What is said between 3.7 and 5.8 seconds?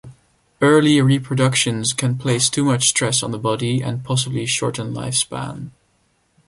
and possibly shorten lifespans.